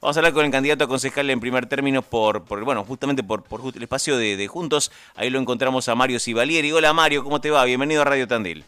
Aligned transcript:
Vamos 0.00 0.16
a 0.16 0.20
hablar 0.20 0.32
con 0.32 0.46
el 0.46 0.50
candidato 0.50 0.84
a 0.84 0.88
concejal 0.88 1.28
en 1.28 1.40
primer 1.40 1.66
término 1.66 2.00
por, 2.00 2.44
por 2.44 2.64
bueno, 2.64 2.84
justamente 2.84 3.22
por, 3.22 3.42
por 3.42 3.60
el 3.76 3.82
espacio 3.82 4.16
de, 4.16 4.48
Juntos. 4.48 4.90
Ahí 5.14 5.28
lo 5.28 5.38
encontramos 5.38 5.90
a 5.90 5.94
Mario 5.94 6.18
Sivalieri. 6.18 6.72
Hola 6.72 6.94
Mario, 6.94 7.22
¿cómo 7.22 7.38
te 7.42 7.50
va? 7.50 7.66
Bienvenido 7.66 8.00
a 8.00 8.06
Radio 8.06 8.26
Tandil. 8.26 8.64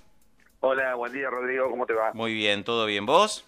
Hola, 0.61 0.95
buen 0.95 1.11
día 1.11 1.31
Rodrigo, 1.31 1.71
¿cómo 1.71 1.87
te 1.87 1.95
va? 1.95 2.13
Muy 2.13 2.35
bien, 2.35 2.65
¿todo 2.65 2.85
bien? 2.85 3.07
¿Vos? 3.07 3.47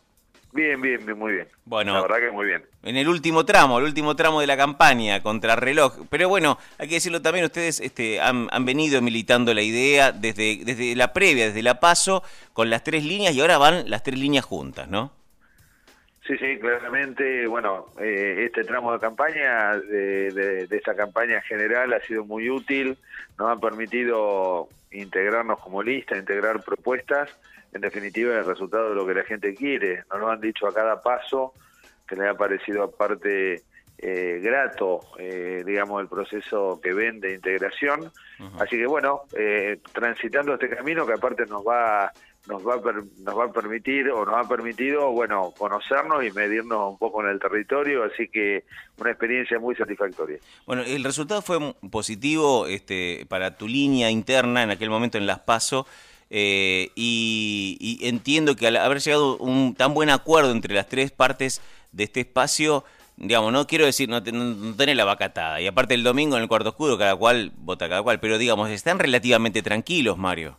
Bien, 0.53 0.81
bien, 0.81 1.05
bien, 1.05 1.19
muy 1.19 1.33
bien. 1.33 1.49
Bueno, 1.67 1.93
la 1.93 2.01
verdad 2.01 2.21
que 2.21 2.31
muy 2.31 2.47
bien. 2.47 2.65
En 2.85 2.97
el 2.97 3.07
último 3.07 3.45
tramo, 3.45 3.79
el 3.79 3.85
último 3.85 4.17
tramo 4.17 4.41
de 4.41 4.47
la 4.47 4.57
campaña 4.57 5.23
contra 5.23 5.55
reloj. 5.55 6.07
Pero 6.09 6.31
bueno, 6.31 6.57
hay 6.79 6.89
que 6.89 6.95
decirlo 6.95 7.21
también, 7.21 7.45
ustedes 7.45 7.81
este, 7.81 8.19
han, 8.19 8.49
venido 8.65 9.03
militando 9.03 9.53
la 9.53 9.61
idea 9.61 10.11
desde, 10.11 10.65
desde 10.65 10.97
la 10.97 11.13
previa, 11.13 11.49
desde 11.49 11.63
la 11.63 11.81
paso, 11.81 12.23
con 12.55 12.71
las 12.71 12.83
tres 12.83 13.05
líneas 13.05 13.35
y 13.35 13.43
ahora 13.43 13.59
van 13.59 13.91
las 13.91 14.03
tres 14.03 14.19
líneas 14.19 14.47
juntas, 14.47 14.89
¿no? 14.89 15.13
Sí, 16.27 16.39
sí, 16.39 16.59
claramente, 16.59 17.47
bueno, 17.47 17.87
eh, 18.01 18.45
este 18.47 18.65
tramo 18.65 18.93
de 18.95 18.99
campaña, 18.99 19.77
de, 19.77 20.31
de, 20.33 20.67
de, 20.67 20.77
esta 20.77 20.95
campaña 20.95 21.43
general 21.43 21.93
ha 21.93 22.01
sido 22.01 22.25
muy 22.25 22.49
útil, 22.49 22.97
nos 23.39 23.51
ha 23.51 23.61
permitido 23.61 24.69
integrarnos 24.91 25.61
como 25.61 25.83
lista, 25.83 26.17
integrar 26.17 26.63
propuestas 26.63 27.29
en 27.75 27.81
definitiva 27.81 28.39
el 28.39 28.47
resultado 28.47 28.91
de 28.91 28.95
lo 28.95 29.07
que 29.07 29.15
la 29.15 29.25
gente 29.25 29.55
quiere. 29.55 30.05
Nos 30.11 30.21
lo 30.21 30.31
han 30.31 30.41
dicho 30.41 30.67
a 30.67 30.73
cada 30.73 31.03
paso, 31.03 31.53
que 32.07 32.17
les 32.17 32.29
ha 32.29 32.35
parecido 32.35 32.85
aparte 32.85 33.63
eh, 33.99 34.41
grato, 34.43 35.01
eh, 35.19 35.63
digamos, 35.67 36.01
el 36.01 36.09
proceso 36.09 36.81
que 36.83 36.93
ven 36.93 37.21
de 37.21 37.35
integración. 37.35 38.11
Así 38.59 38.77
que 38.77 38.87
bueno, 38.87 39.23
eh, 39.37 39.79
transitando 39.93 40.55
este 40.55 40.69
camino 40.69 41.07
que 41.07 41.15
aparte 41.15 41.47
nos 41.47 41.67
va 41.67 42.13
nos 42.47 42.67
va, 42.67 42.75
a 42.75 42.93
nos 43.23 43.39
va 43.39 43.45
a 43.45 43.53
permitir 43.53 44.11
o 44.11 44.25
nos 44.25 44.35
ha 44.35 44.49
permitido, 44.49 45.11
bueno, 45.13 45.53
conocernos 45.57 46.25
y 46.25 46.31
medirnos 46.31 46.93
un 46.93 46.99
poco 46.99 47.23
en 47.23 47.31
el 47.31 47.41
territorio, 47.41 48.05
así 48.05 48.29
que 48.29 48.65
una 48.99 49.11
experiencia 49.11 49.59
muy 49.59 49.75
satisfactoria. 49.75 50.39
Bueno, 50.67 50.83
el 50.83 51.03
resultado 51.05 51.41
fue 51.41 51.75
positivo 51.91 52.67
este, 52.67 53.27
para 53.29 53.57
tu 53.57 53.67
línea 53.67 54.11
interna 54.11 54.63
en 54.63 54.71
aquel 54.71 54.91
momento 54.91 55.19
en 55.19 55.27
Las 55.27 55.41
Paso. 55.41 55.87
Eh, 56.31 56.91
y, 56.97 58.01
entiendo 58.03 58.57
que 58.57 58.67
al 58.67 58.77
haber 58.77 58.99
llegado 59.01 59.37
un 59.37 59.75
tan 59.75 59.95
buen 59.95 60.11
acuerdo 60.11 60.51
entre 60.51 60.75
las 60.75 60.89
tres 60.89 61.13
partes 61.13 61.63
de 61.93 62.05
este 62.05 62.21
espacio, 62.21 62.85
digamos, 63.17 63.53
no 63.53 63.67
quiero 63.67 63.85
decir, 63.85 64.09
no, 64.09 64.23
tener 64.23 64.97
la 64.97 65.05
vacatada. 65.05 65.61
Y 65.61 65.67
aparte 65.67 65.95
el 65.95 66.03
domingo 66.03 66.37
en 66.37 66.43
el 66.43 66.49
cuarto 66.49 66.71
oscuro, 66.71 66.99
cada 66.99 67.15
cual 67.15 67.53
vota 67.57 67.89
cada 67.89 68.03
cual, 68.03 68.21
pero 68.21 68.37
digamos, 68.37 68.71
están 68.71 68.99
relativamente 68.99 69.63
tranquilos, 69.63 70.19
Mario. 70.19 70.59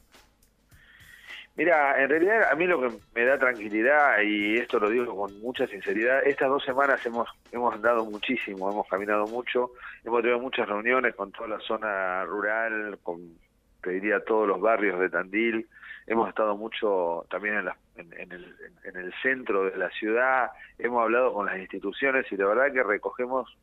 Mira, 1.58 2.02
en 2.02 2.10
realidad 2.10 2.50
a 2.52 2.56
mí 2.56 2.68
lo 2.68 2.82
que 2.82 2.98
me 3.14 3.24
da 3.24 3.40
tranquilidad, 3.40 4.22
y 4.22 4.58
esto 4.58 4.78
lo 4.78 4.90
digo 4.90 5.16
con 5.16 5.40
mucha 5.40 5.66
sinceridad, 5.68 6.26
estas 6.28 6.50
dos 6.50 6.64
semanas 6.66 7.06
hemos, 7.06 7.30
hemos 7.52 7.74
andado 7.74 8.04
muchísimo, 8.06 8.70
hemos 8.70 8.88
caminado 8.90 9.26
mucho, 9.28 9.72
hemos 10.04 10.22
tenido 10.22 10.40
muchas 10.40 10.68
reuniones 10.68 11.16
con 11.16 11.32
toda 11.32 11.48
la 11.48 11.60
zona 11.60 12.26
rural, 12.26 13.00
con 13.02 13.38
te 13.86 13.92
diría 13.92 14.20
todos 14.26 14.48
los 14.48 14.60
barrios 14.60 15.00
de 15.00 15.10
Tandil. 15.10 15.68
Hemos 16.08 16.28
estado 16.28 16.58
mucho 16.58 17.26
también 17.30 17.56
en, 17.96 18.14
en, 18.14 18.32
el, 18.32 18.56
en, 18.84 18.96
el, 18.98 19.14
centro 19.22 19.64
de 19.64 19.78
la 19.78 19.90
ciudad, 19.92 20.50
hemos 20.78 21.02
hablado 21.04 21.34
con 21.34 21.46
las 21.46 21.58
instituciones 21.58 22.26
y 22.32 22.36
de 22.36 22.46
verdad 22.46 22.74
que 22.74 22.84
recogemos 22.84 23.58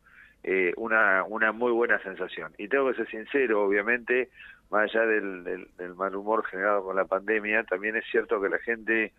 eh, 0.45 0.73
una, 0.77 1.25
una 1.25 1.53
muy 1.53 1.73
buena 1.73 2.01
sensación. 2.03 2.53
Y 2.57 2.69
tengo 2.69 2.89
que 2.91 2.97
ser 2.97 3.11
sincero, 3.11 3.65
obviamente, 3.65 4.31
más 4.73 4.91
allá 4.91 5.05
del, 5.07 5.45
del, 5.77 5.95
mal 5.95 6.17
humor 6.17 6.45
generado 6.47 6.83
con 6.83 6.97
la 6.97 7.05
pandemia, 7.05 7.63
también 7.65 7.95
es 7.95 8.05
cierto 8.11 8.41
que 8.41 8.49
la 8.49 8.59
gente 8.59 9.13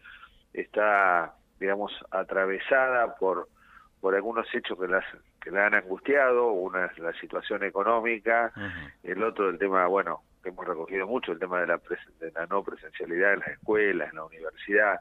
está, 0.52 1.36
digamos, 1.60 1.94
atravesada 2.12 3.16
por 3.16 3.48
por 4.02 4.16
algunos 4.16 4.45
hechos 4.54 4.78
que 4.78 4.88
las 4.88 5.06
que 5.42 5.50
la 5.50 5.68
han 5.68 5.76
angustiado, 5.76 6.52
una 6.52 6.88
es 6.88 7.00
la 7.00 7.14
situación 7.14 7.64
económica, 7.64 8.52
el 9.02 9.23
otro 9.23 9.50
el 9.50 9.58
tema, 9.58 9.88
bueno, 9.88 10.23
que 10.42 10.50
hemos 10.50 10.68
recogido 10.68 11.08
mucho 11.08 11.32
el 11.32 11.40
tema 11.40 11.62
de 11.62 11.67
la, 11.67 11.82
de 12.20 12.32
la 12.32 12.45
no 12.48 12.64
presencialidad 12.64 13.33
en 13.33 13.39
las 13.39 13.48
escuelas, 13.50 14.10
en 14.10 14.17
la 14.17 14.26
universidad, 14.26 15.00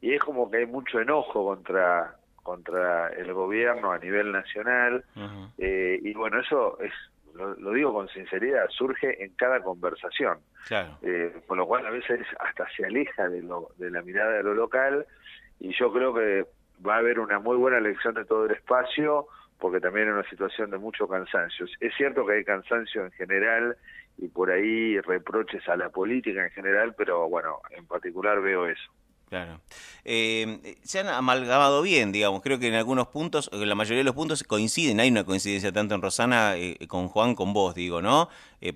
y 0.00 0.14
es 0.14 0.20
como 0.22 0.50
que 0.50 0.56
hay 0.56 0.66
mucho 0.66 1.00
enojo 1.00 1.44
contra 1.44 2.16
contra 2.42 3.08
el 3.08 3.34
gobierno 3.34 3.92
a 3.92 3.98
nivel 3.98 4.32
nacional, 4.32 5.04
eh, 5.58 6.00
y 6.02 6.14
bueno, 6.14 6.40
eso 6.40 6.80
es, 6.80 6.92
lo, 7.34 7.72
digo 7.72 7.92
con 7.92 8.08
sinceridad, 8.08 8.68
surge 8.70 9.22
en 9.22 9.34
cada 9.34 9.62
conversación, 9.62 10.38
claro. 10.66 10.98
eh, 11.02 11.34
por 11.46 11.56
lo 11.56 11.66
cual 11.66 11.86
a 11.86 11.90
veces 11.90 12.20
hasta 12.38 12.66
se 12.76 12.84
aleja 12.84 13.28
de, 13.28 13.42
lo, 13.42 13.68
de 13.76 13.90
la 13.90 14.02
mirada 14.02 14.32
de 14.32 14.42
lo 14.42 14.54
local, 14.54 15.06
y 15.58 15.72
yo 15.74 15.92
creo 15.92 16.14
que 16.14 16.46
va 16.86 16.96
a 16.96 16.98
haber 16.98 17.20
una 17.20 17.38
muy 17.38 17.56
buena 17.56 17.78
elección 17.78 18.14
de 18.14 18.24
todo 18.24 18.46
el 18.46 18.52
espacio, 18.52 19.26
porque 19.58 19.80
también 19.80 20.08
es 20.08 20.14
una 20.14 20.28
situación 20.28 20.70
de 20.70 20.78
mucho 20.78 21.06
cansancio. 21.06 21.66
Es 21.80 21.94
cierto 21.96 22.26
que 22.26 22.34
hay 22.34 22.44
cansancio 22.44 23.04
en 23.04 23.12
general 23.12 23.76
y 24.16 24.28
por 24.28 24.50
ahí 24.50 24.98
reproches 25.00 25.68
a 25.68 25.76
la 25.76 25.90
política 25.90 26.44
en 26.44 26.50
general, 26.50 26.94
pero 26.96 27.28
bueno, 27.28 27.60
en 27.70 27.86
particular 27.86 28.40
veo 28.40 28.66
eso. 28.66 28.90
Claro. 29.30 29.60
Eh, 30.04 30.76
se 30.82 30.98
han 30.98 31.06
amalgamado 31.06 31.82
bien, 31.82 32.10
digamos. 32.10 32.42
Creo 32.42 32.58
que 32.58 32.66
en 32.66 32.74
algunos 32.74 33.06
puntos, 33.06 33.48
en 33.52 33.68
la 33.68 33.76
mayoría 33.76 33.98
de 33.98 34.04
los 34.04 34.16
puntos 34.16 34.42
coinciden. 34.42 34.98
Hay 34.98 35.08
una 35.08 35.22
coincidencia 35.22 35.70
tanto 35.70 35.94
en 35.94 36.02
Rosana, 36.02 36.56
eh, 36.56 36.76
con 36.88 37.06
Juan, 37.06 37.36
con 37.36 37.52
vos, 37.52 37.76
digo, 37.76 38.02
¿no? 38.02 38.28
Eh, 38.60 38.74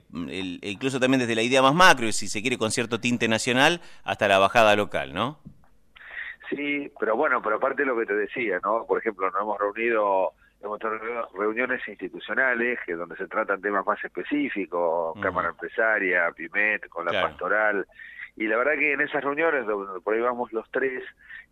incluso 0.62 1.00
también 1.00 1.18
desde 1.18 1.34
la 1.34 1.42
idea 1.42 1.60
más 1.60 1.74
macro, 1.74 2.10
si 2.12 2.28
se 2.28 2.40
quiere, 2.40 2.56
con 2.56 2.70
cierto 2.70 3.00
tinte 3.00 3.26
nacional, 3.26 3.80
hasta 4.04 4.28
la 4.28 4.38
bajada 4.38 4.76
local, 4.76 5.12
¿no? 5.12 5.40
Sí, 6.48 6.88
pero 7.00 7.16
bueno, 7.16 7.42
pero 7.42 7.56
aparte 7.56 7.82
de 7.82 7.86
lo 7.86 7.98
que 7.98 8.06
te 8.06 8.14
decía, 8.14 8.60
¿no? 8.62 8.86
Por 8.86 9.00
ejemplo, 9.00 9.28
nos 9.32 9.42
hemos 9.42 9.58
reunido 9.58 10.34
hemos 10.62 10.78
tenido 10.78 11.28
reuniones 11.34 11.86
institucionales 11.86 12.78
que 12.86 12.94
donde 12.94 13.16
se 13.16 13.26
tratan 13.26 13.60
temas 13.60 13.84
más 13.84 14.02
específicos, 14.02 15.14
Cámara 15.20 15.48
Empresaria, 15.50 16.30
PIMET, 16.34 16.88
con 16.88 17.04
la 17.04 17.12
pastoral, 17.12 17.86
y 18.36 18.48
la 18.48 18.56
verdad 18.56 18.72
que 18.72 18.92
en 18.92 19.00
esas 19.00 19.22
reuniones, 19.22 19.64
donde 19.64 20.00
por 20.00 20.14
ahí 20.14 20.20
vamos 20.20 20.52
los 20.52 20.68
tres, 20.72 21.04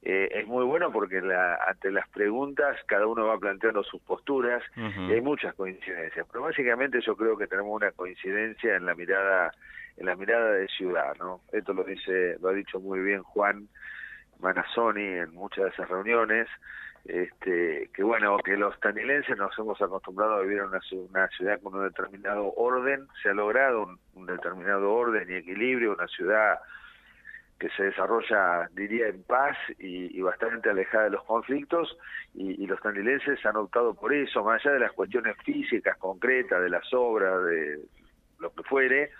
eh, 0.03 0.28
es 0.32 0.47
muy 0.48 0.65
bueno 0.65 0.91
porque 0.91 1.20
la, 1.20 1.54
ante 1.69 1.93
las 1.93 2.09
preguntas 2.09 2.76
cada 2.87 3.06
uno 3.06 3.26
va 3.26 3.38
planteando 3.38 3.84
sus 3.84 4.00
posturas 4.03 4.62
y 4.76 5.12
hay 5.12 5.21
muchas 5.21 5.54
coincidencias. 5.54 6.26
Pero 6.31 6.42
básicamente 6.42 7.00
yo 7.00 7.16
creo 7.16 7.37
que 7.37 7.47
tenemos 7.47 7.72
una 7.72 7.92
coincidencia 7.92 8.75
en 8.75 8.87
la 8.87 8.94
mirada 8.94 9.53
en 9.98 10.06
la 10.06 10.16
mirada 10.16 10.53
de 10.53 10.66
ciudad, 10.69 11.15
¿no? 11.19 11.42
Esto 11.53 11.72
lo 11.72 11.84
dice 11.84 12.37
lo 12.41 12.48
ha 12.48 12.53
dicho 12.53 12.81
muy 12.81 12.98
bien 13.00 13.22
Juan 13.22 13.69
Manazoni 14.41 15.04
en 15.04 15.34
muchas 15.34 15.65
de 15.65 15.71
esas 15.71 15.88
reuniones 15.88 16.48
este, 17.04 17.90
que 17.92 18.02
bueno, 18.02 18.36
que 18.38 18.56
los 18.56 18.78
tanilenses 18.80 19.36
nos 19.36 19.58
hemos 19.58 19.80
acostumbrado 19.82 20.34
a 20.34 20.42
vivir 20.42 20.58
en 20.58 20.66
una, 20.66 21.28
ciudad 21.28 21.60
con 21.60 21.74
un 21.74 21.84
determinado 21.84 22.52
orden, 22.54 23.06
se 23.22 23.30
ha 23.30 23.34
logrado 23.34 23.88
un, 24.14 24.26
determinado 24.26 24.92
orden 24.92 25.28
y 25.28 25.34
equilibrio, 25.34 25.94
una 25.94 26.06
ciudad 26.08 26.58
que 27.58 27.68
se 27.70 27.84
desarrolla, 27.84 28.68
diría, 28.72 29.08
en 29.08 29.22
paz 29.22 29.56
y, 29.78 30.20
bastante 30.20 30.70
alejada 30.70 31.04
de 31.04 31.10
los 31.10 31.24
conflictos, 31.24 31.96
y, 32.34 32.66
los 32.66 32.80
tanilenses 32.80 33.44
han 33.46 33.56
optado 33.56 33.94
por 33.94 34.12
eso, 34.12 34.42
más 34.42 34.64
allá 34.64 34.74
de 34.74 34.80
las 34.80 34.92
cuestiones 34.92 35.36
físicas, 35.44 35.96
concretas, 35.98 36.60
de 36.60 36.70
las 36.70 36.92
obras, 36.92 37.44
de 37.44 37.78
lo 38.41 38.52
que 38.52 38.62
fuere, 38.64 39.10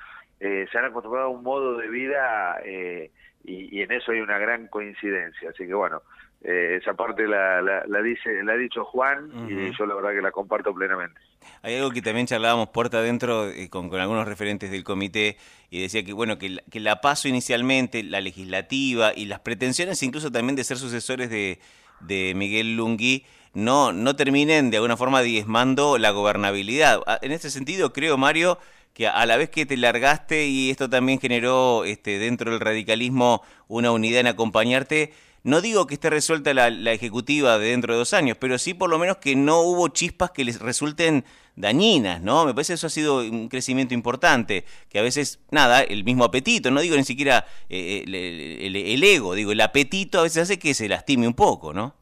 eh, 0.41 0.67
se 0.73 0.79
han 0.79 0.87
acostumbrado 0.87 1.29
a 1.29 1.31
un 1.31 1.45
modo 1.45 1.77
de 1.77 1.89
vida 1.89 2.61
eh, 2.65 3.13
y, 3.45 3.81
en 3.81 3.93
eso 3.93 4.11
hay 4.11 4.21
una 4.21 4.39
gran 4.39 4.67
coincidencia. 4.67 5.51
Así 5.51 5.67
que 5.67 5.75
bueno, 5.75 6.03
eh, 6.45 6.79
esa 6.81 6.95
parte 6.95 7.27
la, 7.27 7.63
la, 7.63 8.03
dice, 8.03 8.43
la 8.43 8.53
ha 8.55 8.57
dicho 8.57 8.85
Juan 8.85 9.31
y 9.49 9.77
yo 9.77 9.87
la 9.87 9.95
verdad 9.95 10.11
que 10.11 10.23
la 10.23 10.33
comparto 10.33 10.75
plenamente. 10.75 11.21
Hay 11.63 11.77
algo 11.77 11.91
que 11.91 12.03
también 12.03 12.27
charlábamos 12.27 12.69
puerta 12.69 12.99
adentro 12.99 13.49
eh, 13.49 13.69
con, 13.71 13.89
con, 13.89 14.01
algunos 14.01 14.27
referentes 14.27 14.71
del 14.71 14.83
comité 14.83 15.37
y 15.71 15.83
decía 15.83 16.05
que 16.05 16.13
bueno 16.13 16.39
que 16.39 16.51
la, 16.51 16.63
que 16.71 16.81
la 16.81 17.01
paso 17.01 17.29
inicialmente, 17.29 18.03
la 18.03 18.21
legislativa 18.21 19.13
y 19.15 19.27
las 19.27 19.41
pretensiones 19.41 20.03
incluso 20.03 20.33
también 20.33 20.57
de 20.57 20.65
ser 20.65 20.79
sucesores 20.79 21.31
de, 21.31 21.61
de 22.01 22.33
Miguel 22.35 22.77
Lungui 22.77 23.25
no, 23.55 23.93
no 23.93 24.17
terminen 24.17 24.71
de 24.71 24.79
alguna 24.79 24.97
forma 24.97 25.23
diezmando 25.23 25.99
la 25.99 26.11
gobernabilidad. 26.11 27.01
Ah, 27.07 27.19
en 27.23 27.33
este 27.33 27.51
sentido 27.51 27.93
creo, 27.93 28.17
Mario, 28.17 28.59
que 28.95 29.07
a 29.07 29.25
la 29.27 29.37
vez 29.37 29.51
que 29.51 29.67
te 29.67 29.77
largaste 29.77 30.47
y 30.47 30.71
esto 30.71 30.89
también 30.89 31.21
generó 31.21 31.85
este, 31.85 32.19
dentro 32.19 32.51
del 32.51 32.61
radicalismo 32.61 33.43
una 33.69 33.91
unidad 33.91 34.21
en 34.21 34.27
acompañarte, 34.29 35.13
no 35.45 35.61
digo 35.61 35.87
que 35.87 35.95
esté 35.95 36.09
resuelta 36.09 36.55
la, 36.55 36.69
ejecutiva 36.93 37.59
de 37.59 37.71
dentro 37.71 37.95
de 37.95 37.99
dos 37.99 38.15
años, 38.15 38.37
pero 38.41 38.59
sí 38.59 38.75
por 38.75 38.91
lo 38.91 38.99
menos 38.99 39.17
que 39.17 39.35
no 39.35 39.61
hubo 39.61 39.89
chispas 39.89 40.31
que 40.31 40.45
les 40.45 40.61
resulten 40.61 41.25
dañinas, 41.57 42.23
¿no? 42.23 42.47
Me 42.47 42.55
parece 42.55 42.73
que 42.73 42.75
eso 42.75 42.87
ha 42.87 42.91
sido 42.91 43.19
un 43.19 43.49
crecimiento 43.49 43.93
importante, 43.93 44.65
que 44.89 44.99
a 44.99 45.03
veces, 45.03 45.45
nada, 45.51 45.83
el 45.83 46.05
mismo 46.05 46.25
apetito, 46.25 46.71
no 46.71 46.81
digo 46.81 46.97
ni 46.97 47.05
siquiera 47.05 47.45
eh, 47.69 48.05
el, 48.07 49.05
ego, 49.05 49.35
digo, 49.35 49.53
el 49.53 49.61
apetito 49.61 50.21
a 50.21 50.23
veces 50.23 50.45
hace 50.45 50.59
que 50.59 50.75
se 50.75 50.89
lastime 50.89 51.27
un 51.27 51.35
poco, 51.35 51.75
¿no? 51.75 51.95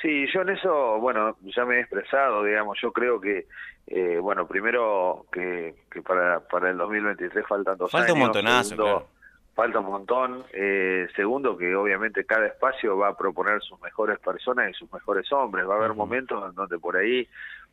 Sí, 0.00 0.26
yo 0.32 0.42
en 0.42 0.50
eso, 0.50 0.98
bueno, 1.00 1.36
ya 1.56 1.64
me 1.64 1.76
he 1.76 1.80
expresado, 1.80 2.44
digamos, 2.44 2.78
yo 2.80 2.92
creo 2.92 3.20
que, 3.20 3.46
eh, 3.88 4.18
bueno, 4.20 4.46
primero 4.46 5.26
que, 5.32 5.74
para, 6.06 6.40
para 6.40 6.70
el 6.70 6.78
2023 6.78 7.44
faltan 7.46 7.76
dos 7.76 7.90
Falta 7.90 8.06
años. 8.06 8.14
un 8.14 8.20
montonazo, 8.20 8.76
claro 8.76 9.17
falta 9.58 9.80
un 9.80 9.86
montón. 9.86 10.44
Eh, 10.52 11.08
segundo, 11.16 11.58
que 11.58 11.74
obviamente 11.74 12.24
cada 12.24 12.46
espacio 12.46 12.96
va 12.96 13.08
a 13.08 13.16
proponer 13.16 13.60
sus 13.60 13.80
mejores 13.80 14.20
personas 14.20 14.70
y 14.70 14.74
sus 14.74 14.92
mejores 14.92 15.32
hombres. 15.32 15.68
Va 15.68 15.74
a 15.74 15.78
haber 15.78 15.94
momentos 15.94 16.48
en 16.48 16.54
donde 16.54 16.78
por 16.78 16.96
ahí 16.96 17.26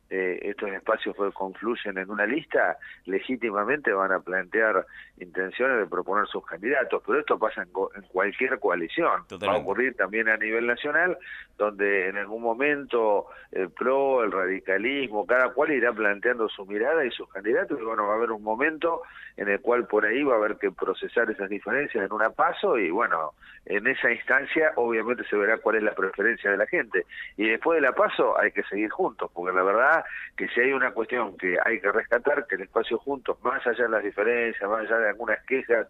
eh, 0.08 0.38
estos 0.42 0.70
espacios 0.70 1.16
confluyen 1.34 1.98
en 1.98 2.10
una 2.10 2.26
lista, 2.26 2.78
legítimamente 3.06 3.92
van 3.92 4.12
a 4.12 4.20
plantear 4.20 4.86
intenciones 5.18 5.78
de 5.78 5.86
proponer 5.86 6.26
sus 6.28 6.46
candidatos, 6.46 7.02
pero 7.04 7.18
esto 7.18 7.38
pasa 7.38 7.62
en, 7.62 7.70
cualquier 8.12 8.58
coalición. 8.60 9.22
Va 9.42 9.52
a 9.52 9.56
ocurrir 9.56 9.96
también 9.96 10.28
a 10.28 10.36
nivel 10.36 10.66
nacional, 10.66 11.18
donde 11.58 12.08
en 12.08 12.18
algún 12.18 12.42
momento 12.42 13.26
el 13.50 13.70
PRO, 13.70 14.22
el 14.22 14.30
radicalismo, 14.30 15.26
cada 15.26 15.48
cual 15.50 15.72
irá 15.72 15.92
planteando 15.92 16.48
su 16.48 16.66
mirada 16.66 17.04
y 17.04 17.10
sus 17.10 17.28
candidatos, 17.30 17.78
y 17.80 17.84
bueno, 17.84 18.06
va 18.06 18.12
a 18.12 18.16
haber 18.16 18.30
un 18.30 18.42
momento 18.42 19.02
en 19.36 19.48
el 19.48 19.60
cual 19.60 19.86
por 19.86 20.06
ahí 20.06 20.22
va 20.22 20.34
a 20.34 20.36
haber 20.36 20.56
que 20.56 20.70
procesar 20.70 21.30
esas 21.30 21.50
diferencias 21.50 22.04
en 22.04 22.12
una 22.12 22.30
paso, 22.30 22.78
y 22.78 22.90
bueno, 22.90 23.32
en 23.64 23.86
esa 23.86 24.12
instancia 24.12 24.72
obviamente 24.76 25.24
se 25.24 25.36
verá 25.36 25.58
cuál 25.58 25.76
es 25.76 25.82
la 25.82 25.94
preferencia 25.94 26.50
de 26.50 26.56
la 26.56 26.66
gente. 26.66 27.06
Y 27.36 27.48
después 27.48 27.76
de 27.76 27.82
la 27.82 27.92
paso 27.92 28.38
hay 28.38 28.52
que 28.52 28.62
seguir 28.64 28.90
juntos, 28.90 29.30
porque 29.34 29.56
la 29.56 29.62
verdad 29.62 29.95
que 30.36 30.48
si 30.48 30.60
hay 30.60 30.72
una 30.72 30.92
cuestión 30.92 31.36
que 31.36 31.56
hay 31.64 31.80
que 31.80 31.92
rescatar, 31.92 32.46
que 32.46 32.56
el 32.56 32.62
espacio 32.62 32.98
juntos, 32.98 33.38
más 33.42 33.66
allá 33.66 33.84
de 33.84 33.90
las 33.90 34.04
diferencias, 34.04 34.68
más 34.68 34.80
allá 34.80 34.98
de 34.98 35.08
algunas 35.10 35.42
quejas, 35.44 35.86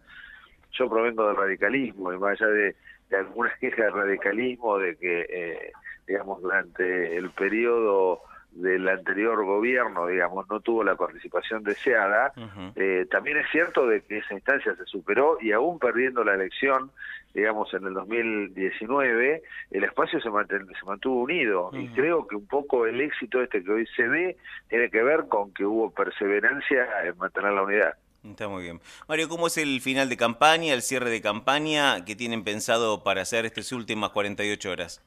yo 0.72 0.88
provengo 0.88 1.26
del 1.26 1.36
radicalismo 1.36 2.12
y 2.12 2.18
más 2.18 2.40
allá 2.40 2.50
de, 2.50 2.76
algunas 3.16 3.56
quejas 3.58 3.86
del 3.86 3.94
radicalismo, 3.94 4.78
de 4.78 4.96
que, 4.96 5.26
eh, 5.28 5.72
digamos, 6.06 6.42
durante 6.42 7.16
el 7.16 7.30
periodo 7.30 8.20
del 8.56 8.88
anterior 8.88 9.44
gobierno, 9.44 10.06
digamos, 10.06 10.48
no 10.48 10.60
tuvo 10.60 10.82
la 10.82 10.96
participación 10.96 11.62
deseada, 11.62 12.32
eh, 12.74 13.06
también 13.10 13.36
es 13.36 13.46
cierto 13.50 13.86
de 13.86 14.02
que 14.02 14.18
esa 14.18 14.34
instancia 14.34 14.74
se 14.76 14.84
superó 14.86 15.38
y 15.40 15.52
aún 15.52 15.78
perdiendo 15.78 16.24
la 16.24 16.34
elección, 16.34 16.90
digamos, 17.34 17.72
en 17.74 17.86
el 17.86 17.94
2019, 17.94 19.42
el 19.70 19.84
espacio 19.84 20.20
se, 20.20 20.30
se 20.30 20.86
mantuvo 20.86 21.22
unido 21.22 21.70
y 21.74 21.88
creo 21.88 22.26
que 22.26 22.36
un 22.36 22.46
poco 22.46 22.86
el 22.86 23.00
éxito 23.00 23.42
este 23.42 23.62
que 23.62 23.70
hoy 23.70 23.86
se 23.94 24.08
ve 24.08 24.36
tiene 24.68 24.90
que 24.90 25.02
ver 25.02 25.26
con 25.28 25.52
que 25.52 25.64
hubo 25.64 25.90
perseverancia 25.90 26.86
en 27.04 27.16
mantener 27.18 27.52
la 27.52 27.62
unidad. 27.62 27.94
Está 28.24 28.48
muy 28.48 28.62
bien. 28.64 28.80
Mario, 29.06 29.28
¿cómo 29.28 29.46
es 29.46 29.56
el 29.56 29.80
final 29.80 30.08
de 30.08 30.16
campaña, 30.16 30.72
el 30.72 30.82
cierre 30.82 31.10
de 31.10 31.20
campaña 31.20 32.04
que 32.04 32.16
tienen 32.16 32.42
pensado 32.42 33.04
para 33.04 33.22
hacer 33.22 33.46
estas 33.46 33.70
últimas 33.70 34.10
48 34.10 34.70
horas? 34.70 35.02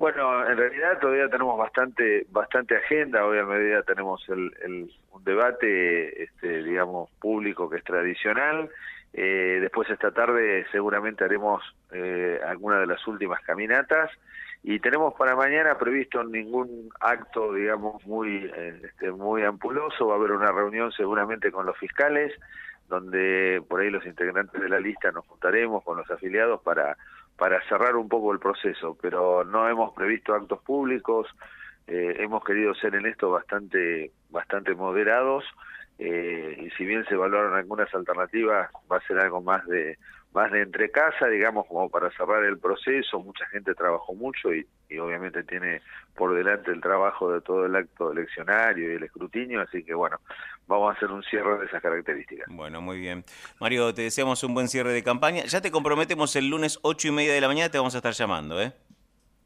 Bueno, 0.00 0.48
en 0.48 0.56
realidad 0.56 0.98
todavía 0.98 1.28
tenemos 1.28 1.58
bastante 1.58 2.26
bastante 2.30 2.74
agenda. 2.74 3.26
Hoy 3.26 3.38
a 3.38 3.44
medida 3.44 3.82
tenemos 3.82 4.26
el, 4.30 4.90
un 5.12 5.24
debate, 5.24 6.22
este, 6.22 6.62
digamos, 6.62 7.10
público 7.20 7.68
que 7.68 7.76
es 7.76 7.84
tradicional. 7.84 8.70
Eh, 9.12 9.58
después 9.60 9.90
esta 9.90 10.10
tarde 10.10 10.64
seguramente 10.72 11.22
haremos 11.22 11.62
eh, 11.92 12.40
alguna 12.46 12.78
de 12.78 12.86
las 12.86 13.06
últimas 13.06 13.42
caminatas 13.42 14.10
y 14.62 14.80
tenemos 14.80 15.12
para 15.18 15.36
mañana 15.36 15.76
previsto 15.76 16.24
ningún 16.24 16.88
acto, 16.98 17.52
digamos, 17.52 18.02
muy 18.06 18.50
eh, 18.56 18.80
este, 18.82 19.10
muy 19.10 19.42
ampuloso. 19.42 20.06
Va 20.06 20.14
a 20.14 20.16
haber 20.16 20.32
una 20.32 20.50
reunión 20.50 20.92
seguramente 20.92 21.52
con 21.52 21.66
los 21.66 21.76
fiscales, 21.76 22.32
donde 22.88 23.62
por 23.68 23.82
ahí 23.82 23.90
los 23.90 24.06
integrantes 24.06 24.62
de 24.62 24.68
la 24.70 24.80
lista 24.80 25.12
nos 25.12 25.26
juntaremos 25.26 25.84
con 25.84 25.98
los 25.98 26.10
afiliados 26.10 26.62
para 26.62 26.96
para 27.40 27.66
cerrar 27.70 27.96
un 27.96 28.06
poco 28.06 28.34
el 28.34 28.38
proceso, 28.38 28.98
pero 29.00 29.44
no 29.44 29.66
hemos 29.66 29.94
previsto 29.94 30.34
actos 30.34 30.60
públicos, 30.60 31.26
eh, 31.86 32.16
hemos 32.18 32.44
querido 32.44 32.74
ser 32.74 32.94
en 32.94 33.06
esto 33.06 33.30
bastante, 33.30 34.12
bastante 34.28 34.74
moderados, 34.74 35.44
eh, 35.98 36.54
y 36.60 36.68
si 36.76 36.84
bien 36.84 37.02
se 37.06 37.14
evaluaron 37.14 37.54
algunas 37.54 37.92
alternativas, 37.94 38.70
va 38.92 38.98
a 38.98 39.06
ser 39.06 39.18
algo 39.20 39.40
más 39.40 39.66
de 39.66 39.96
más 40.34 40.52
de 40.52 40.60
entre 40.60 40.90
casa, 40.90 41.28
digamos, 41.28 41.66
como 41.66 41.88
para 41.88 42.10
cerrar 42.10 42.44
el 42.44 42.58
proceso. 42.58 43.18
Mucha 43.20 43.46
gente 43.46 43.74
trabajó 43.74 44.14
mucho 44.14 44.52
y, 44.54 44.66
obviamente 44.98 45.42
tiene 45.44 45.82
por 46.14 46.34
delante 46.34 46.70
el 46.70 46.80
trabajo 46.80 47.32
de 47.32 47.40
todo 47.40 47.66
el 47.66 47.76
acto 47.76 48.12
eleccionario 48.12 48.92
y 48.92 48.96
el 48.96 49.02
escrutinio, 49.02 49.60
así 49.60 49.82
que 49.84 49.94
bueno, 49.94 50.18
vamos 50.66 50.92
a 50.92 50.96
hacer 50.96 51.10
un 51.10 51.22
cierre 51.22 51.58
de 51.58 51.66
esas 51.66 51.80
características. 51.80 52.46
Bueno, 52.48 52.80
muy 52.80 52.98
bien. 52.98 53.24
Mario, 53.60 53.94
te 53.94 54.02
deseamos 54.02 54.42
un 54.44 54.54
buen 54.54 54.68
cierre 54.68 54.92
de 54.92 55.02
campaña. 55.02 55.44
Ya 55.44 55.60
te 55.60 55.70
comprometemos 55.70 56.34
el 56.36 56.48
lunes 56.48 56.78
ocho 56.82 57.08
y 57.08 57.10
media 57.12 57.32
de 57.32 57.40
la 57.40 57.48
mañana, 57.48 57.70
te 57.70 57.78
vamos 57.78 57.94
a 57.94 57.98
estar 57.98 58.12
llamando, 58.12 58.60
¿eh? 58.60 58.72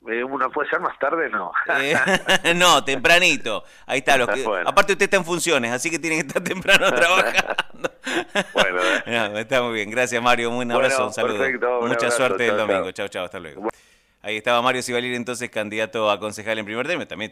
¿Uno 0.04 0.50
puede 0.50 0.68
ser 0.68 0.80
más 0.80 0.98
tarde? 0.98 1.30
No. 1.30 1.50
Eh, 1.80 1.94
no, 2.54 2.84
tempranito. 2.84 3.64
Ahí 3.86 4.00
está. 4.00 4.18
Que, 4.26 4.44
Aparte 4.66 4.92
usted 4.92 5.04
está 5.04 5.16
en 5.16 5.24
funciones, 5.24 5.72
así 5.72 5.90
que 5.90 5.98
tiene 5.98 6.16
que 6.16 6.26
estar 6.26 6.42
temprano 6.42 6.92
trabajando. 6.94 7.90
bueno, 8.52 8.80
eh. 9.06 9.40
está 9.40 9.62
muy 9.62 9.74
bien. 9.74 9.90
Gracias, 9.90 10.22
Mario. 10.22 10.50
Un 10.50 10.70
abrazo, 10.70 11.06
un 11.06 11.12
saludo. 11.12 11.44
Mucha 11.86 12.10
suerte 12.10 12.48
el 12.48 12.56
domingo. 12.56 12.90
Chao, 12.92 13.08
chao. 13.08 13.24
Hasta 13.24 13.40
luego. 13.40 13.68
Ahí 14.24 14.38
estaba 14.38 14.62
Mario 14.62 14.80
Sivalir, 14.80 15.12
entonces 15.12 15.50
candidato 15.50 16.10
a 16.10 16.18
concejal 16.18 16.58
en 16.58 16.64
primer 16.64 16.86
término. 16.86 17.06
También 17.06 17.30